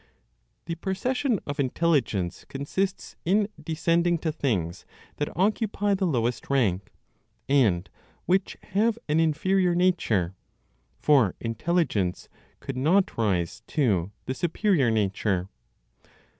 The 0.65 0.73
procession 0.73 1.39
of 1.45 1.59
intelligence 1.59 2.43
consists 2.49 3.15
in 3.23 3.49
descending 3.63 4.17
to 4.21 4.31
things 4.31 4.83
that 5.17 5.29
occupy 5.37 5.93
the 5.93 6.07
lowest 6.07 6.49
rank, 6.49 6.91
and 7.47 7.87
which 8.25 8.57
have 8.69 8.97
an 9.07 9.19
inferior 9.19 9.75
nature, 9.75 10.33
for 10.97 11.35
Intelligence 11.39 12.29
could 12.61 12.77
not 12.77 13.15
rise 13.15 13.61
to 13.67 14.09
the 14.25 14.33
superior 14.33 14.89
Nature. 14.89 15.49